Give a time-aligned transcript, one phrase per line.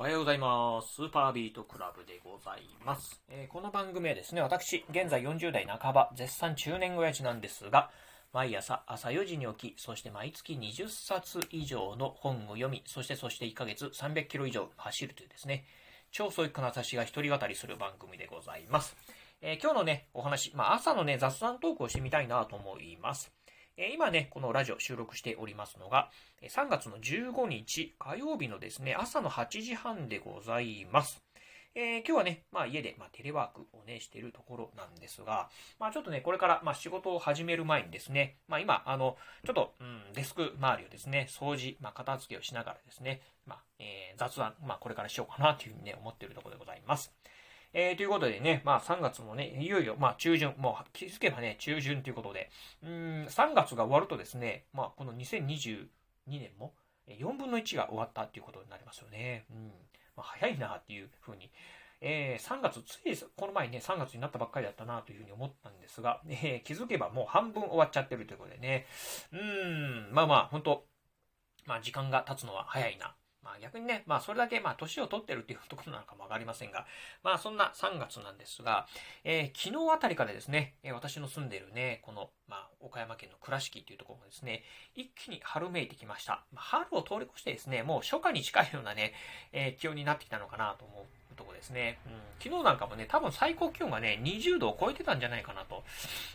[0.00, 0.94] おはようございます。
[0.94, 3.20] スーパービートクラブでございます。
[3.28, 7.90] えーこの番組はですね、私、現在40代半ば、絶賛中年親父なんですが、
[8.32, 15.64] 毎朝朝4時に起き、そして毎月20冊以上の本を読み、そしてそして1ヶ月300キロ以上走るというですね、
[16.12, 18.96] 超ソイックな私が一人語りする番組でございます。
[19.42, 23.32] えー今日のね、お話、まあ朝のね、雑談トークをしてみたいなと思います。
[23.86, 26.10] 今ね、このラジオ収録しておりますのが、
[26.42, 31.22] 3月の15日火曜日のですね、朝の8時半でございます。
[31.76, 35.48] えー今日はね、まあ家で、まあ、テレワークをね、しているところなんですが、
[35.78, 47.12] まあちょっとね、これから、まあ仕事を始める前にですね、まあ今、あの、ちょっと、うん、デスク周りをですね、掃除、まあ片付けをしながらですね、まあ、えー雑談、まあこれからしようかなというふうにね、思っているところでございます。
[47.72, 52.50] えーということでね、まあ3月もね、いよいよ、まあ中旬、もう気づけばね、中旬ということで、
[52.82, 52.90] うん、
[53.28, 55.86] 3月が終わるとですね、まあこの2022
[56.28, 56.74] 年も、
[57.06, 59.44] 4分の1が終わったっていうことになりますよね。
[59.50, 59.72] うん。
[60.16, 61.50] まあ早いなっていうふうに、
[62.00, 68.86] えー3月、ついこの前ね、3月になったばっかりだったなというふうに思ったんですが、えー気づけばもう半分終わっちゃってるということでね、
[69.32, 70.86] うん、まあまあ、本当
[71.66, 73.14] まあ時間が経つのは早いな。
[73.42, 76.86] まあ逆にね、まあそれだけまあ年を取ってるっていうところなのかもわかりませんが、
[77.22, 78.86] まあそんな3月なんですが、
[79.24, 84.62] えー昨日あたりからですね、え私の住んでいるね、この、まあ岡山県の倉敷っていうところもですね、
[84.94, 86.44] 一気に春めいてきました。
[86.52, 89.12] ま春を通り越してですね、もう初夏に近いようなね、
[89.52, 91.98] えー気温になってきたのかなと思うとこですね。
[92.04, 95.84] うん、昨日なんかもね、多分最高気温がね、20度を超えてたんじゃないかなと。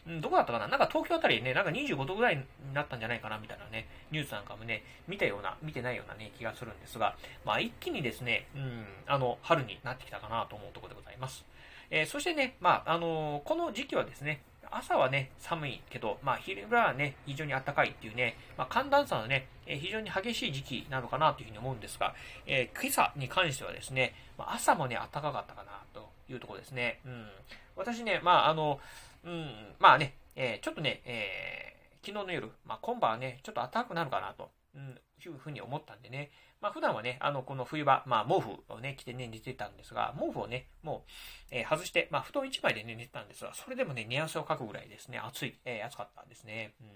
[0.07, 0.67] うん、どこだったかな？
[0.67, 11.45] なんか東京あたりね、なんか25度ぐらいになったんじゃないかなみたいなね、ニュースなんかもね、見たような、見てないようなね、気がするんですが、まあ一気にですね、うん、あの、春になってきたかなと思うところでございます。
[11.89, 14.41] えーそしてね、まあ、あのーこの時期はですね、
[14.77, 22.13] 朝はね、寒いけど、まあ、昼間はね、非常に暖かいっていうね、まあ、寒暖差のね、えー非常に激しい時期なのかなというふうに思うんですが、
[22.45, 26.99] えー今朝に関してはですね、まあ、朝もね、暖かかったかなというところですね。
[27.05, 27.27] うん。
[27.75, 28.79] 私ね、まあ、あの、
[29.23, 31.73] うん、まあね、えーちょっとね、えー
[32.05, 41.05] 昨日の夜、まあ、今晩はね、ちょっと暖かくなるかなと、うん、いうふうに思ったんでね、まあ、普段はね、あの、この冬場、まあ、毛布をね、着てね、寝てたんですが、毛布をね、も
[41.51, 46.73] う、えー外して、まあ、布団1枚でね、寝てたんですが、それでもね、寝汗をかくぐらいですね、暑い、えー暑かったんですね。
[46.81, 46.87] うん。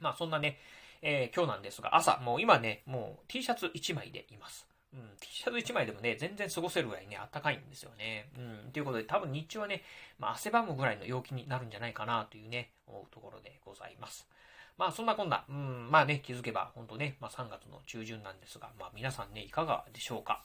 [0.00, 0.58] まあ、そんなね、
[1.02, 4.66] えー今日なんですが、朝、もう今ね、もう T シャツ1枚でいます。
[4.92, 8.28] うん、T シャツ1枚でもね、全然過ごせるぐらいね、暖かいんですよね。
[8.36, 9.82] うん、ということで、多分日中はね、
[10.18, 14.28] まあ、汗ばむぐらいの陽気になるんじゃないかなというね、思うところでございます。
[14.76, 20.42] まあそんなこんな、うん、まあね、気づけば、本当ね、まあ3月の中旬なんですが、まあ皆さんね、いかがでしょうか。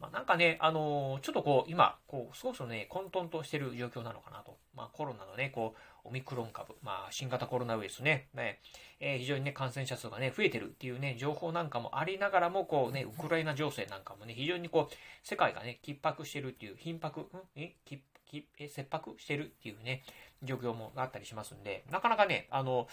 [0.00, 4.56] まあなんかね、あのーちょっとこう、今、こう、少しね、混沌としてる状況なのかなと。
[4.74, 8.60] まあコロナのね、こう、オミクロン株、まあ新型コロナウイルスね、ね、
[9.00, 17.26] えー非常にね、感染者数がね、増えてるっていうね、情報なんかもありながらも、こうね、ウクライナ情勢なんかもね、非常にこう、世界がね、逼迫してるっていう、頻迫、ん？
[17.56, 18.00] え、き
[18.32, 20.02] きえ切迫してるっていうね、
[20.42, 22.88] 状況もあったりしますんで、なかなかね、あの、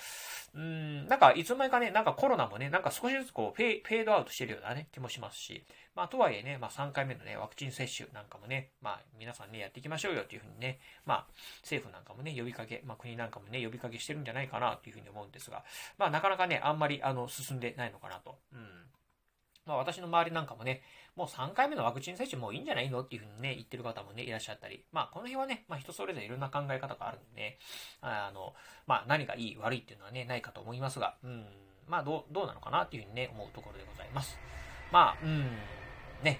[0.54, 5.64] うん、なんかいつの間にかね、なんかコロナもね、なんか少しずつこうフェ、フェードアウトしてるようなね、気もしますし、
[5.96, 11.28] まあとはいえね、まあ3回目のね、ワクチン接種なんかもね、まあ皆さんね、やっていきましょうよっていうふうにね、まあ
[11.62, 15.64] 政府なんかもね、呼びかけ、まあ国なんかもね、呼びかけしてるんじゃないかなというふうに思うんですが、
[15.98, 18.38] まあなかなかね、あんまりあの、進んでないのかなと。
[18.54, 18.90] うん。
[19.69, 20.81] まあ私の周りなんかもね、
[21.16, 27.57] もう3回目のワクチン接種もういいんじゃないのっていうふうにね、言ってる方もね、いらっしゃったり、まあこの辺はね、まあ人それぞれいろんな考え方があるんでね、
[28.02, 28.56] あの、
[28.88, 31.46] まあ何がいい悪いっていうのはね、ないかと思いますが、うん、
[31.88, 34.40] まあどう、どうなのかなっていうふうにね、思うところでございます。
[34.91, 35.46] まあ、うん、
[36.24, 36.40] ね、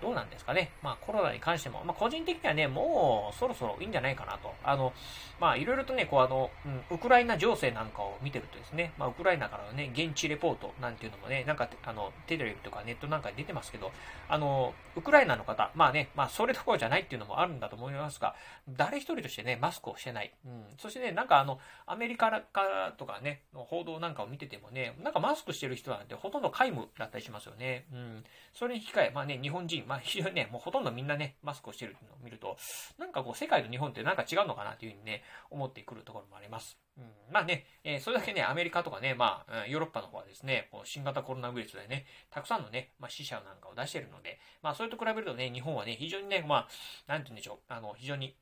[0.00, 0.72] どうなんですかね。
[0.82, 4.54] まあコロナに関しても、まあ個人的にはね、もうそろそろいいんじゃないかなと。
[4.62, 4.92] あの、
[5.40, 13.92] まあいろいろとね、こうあの、うん、ウクライナ情勢なんかを見てるとですね、まあウクライナからのね、現地レポートなんていうのもね、なんかあの、テレビとかネットなんかで出てますけど、
[14.28, 18.34] あの、ウクライナの方、まあね、まあそれどころじゃないっていうのもあるんだと思いますが、
[18.68, 20.32] 誰一人としてね、マスクをしてない。
[20.44, 20.64] うん。
[20.78, 27.86] そしてね、なんかあの、アメリカからとかね、の報道なんかを見ててもね、なんかマスクしてる人なんてほとんど皆無だったりしますよね。
[27.92, 28.24] うん。
[28.52, 32.56] それに引き換え、まあね、日本人、まあ非常にね、もうほとんどみんなね、マスクをしてるのを見ると、
[32.98, 36.78] なんかこう、世界と日本ってなんか違うのかなというふうにね、思ってくるところもあります。
[36.98, 46.68] うん、まあね、えーそれだけね、アメリカとかね、まあ、ヨーロッパの方はですね、こう新型コロナウイルスでね、たくさんのね、まあ、死者なんかを出してるので、まあ、それと比べるとね、日本はね、非常にね、まあ、
[47.06, 48.36] なんて言うんでしょう、あの、非常に、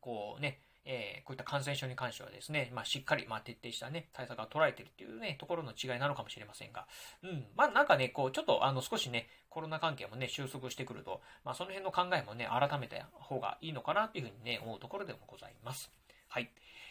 [0.00, 6.86] こうね、えーこういった感染症に関してはですね、まあ、しっかり、まあ、徹底したね、対策が取られてるっていうね、ところの違いなのかもしれませんが、
[7.22, 15.90] うん、まあ、なんかね、こう、ちょっと、あの、少しね、コロナ関係もね、収束してくると、まあ、その辺の考えもね、改めた方がいいのかなというふうにね、思うところでもございます。
[16.28, 16.50] はい。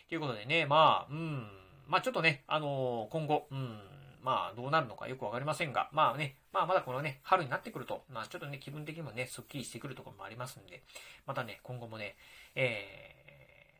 [0.09, 1.49] ということでね、まあ、うん、
[1.87, 3.79] まあ、ちょっとね、あのー今後、うん、
[4.21, 10.83] まあ、どうなるのかよくわかりませんが、まあね、まあ、まだこのね、春になってくると、まあ、ちょっとね、気分的にもね、スッキリしてくるところもありますんで、
[11.25, 12.15] またね、今後もね、
[12.55, 13.26] えー、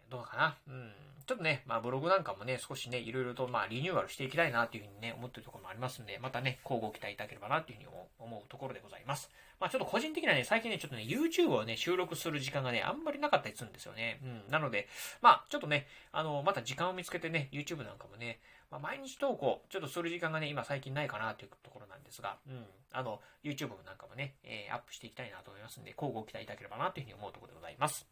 [0.09, 0.91] どうかな、うん、
[1.27, 7.89] ちょっとね、まあブログなんかもね、少しね、いろいろとまあリニューアルしていきたいなっていうふうにね、思ってるところもありますんで、またね、交互期待いただければなっていうふうに
[8.19, 9.29] 思うところでございます。
[9.59, 14.21] まあちょっと個人的にはね、最近ね、ちょっとね、YouTube をね、収録する時間がね、あんまりなかったりするんですよね。
[14.23, 14.51] うん。
[14.51, 14.87] なので、
[15.21, 18.39] まあちょっとね、あの、また時間を見つけてね、YouTube なんかもね、
[18.69, 22.65] まあ、毎日投稿、ちょっとする時間がね、今最近ないかなというところなんですが、うん。
[22.91, 28.05] あの、YouTube なんかもね、えー、アップしていきたいなと思いますんで、交互期待いただければなというふうに思うところでございます。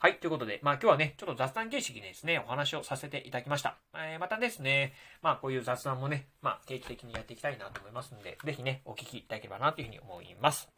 [0.00, 0.18] はい。
[0.20, 3.78] ということで、まあ今日はね、ちょっと雑談形式でですね、お話をさせていただきました。
[3.96, 4.92] えー、またですね、
[5.22, 10.68] まあこういう雑談もね、まあ定期的にやっていきたいなと思いますので、ぜひね、お聞きいただければなというふうに思います。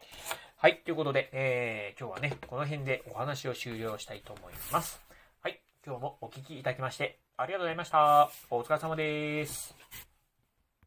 [0.56, 0.81] はい。
[0.87, 4.99] ということで、えー、今日はね、この辺でお話を終了したいと思います。
[5.43, 5.61] はい。
[5.84, 8.31] 今日もお聞きいただきまして、ありがとうございました。
[8.49, 10.10] お疲れ様です。